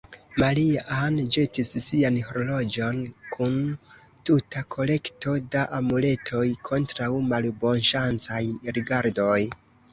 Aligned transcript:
Maria-Ann 0.43 1.17
ĵetis 1.35 1.69
sian 1.87 2.17
horloĝon, 2.29 3.03
kun 3.35 3.59
tuta 4.31 4.65
kolekto 4.77 5.37
da 5.59 5.67
amuletoj 5.83 6.45
kontraŭ 6.73 7.13
malbonŝancaj 7.31 8.45
rigardoj. 8.81 9.41